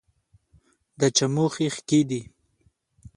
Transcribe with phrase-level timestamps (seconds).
[0.99, 2.21] دا چموښي ښکي دي